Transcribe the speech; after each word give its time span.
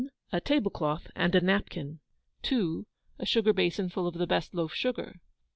A 0.31 0.41
tablecloth 0.41 1.11
and 1.15 1.35
a 1.35 1.41
napkin. 1.41 1.99
2. 2.41 2.87
A 3.19 3.25
sugar 3.27 3.53
basin 3.53 3.87
full 3.87 4.07
of 4.07 4.15
the 4.15 4.25
best 4.25 4.51
loaf 4.55 4.73
sugar. 4.73 5.19